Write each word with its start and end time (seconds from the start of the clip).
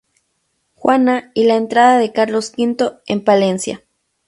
Juana" 0.73 1.29
y 1.35 1.43
la 1.43 1.53
"Entrada 1.57 1.99
de 1.99 2.11
Carlos 2.11 2.53
V 2.57 2.93
en 3.05 3.23
Palencia". 3.23 3.83